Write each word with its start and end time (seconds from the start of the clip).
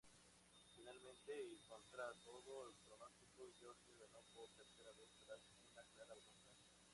Finalmente, 0.73 1.31
y 1.53 1.59
contra 1.69 2.11
todo 2.23 2.73
pronostico, 2.87 3.51
Georgia 3.59 3.93
ganó 3.99 4.23
por 4.33 4.49
tercera 4.53 4.89
vez 4.97 5.11
tras 5.23 5.41
una 5.71 5.83
clara 5.93 6.15
votación. 6.15 6.55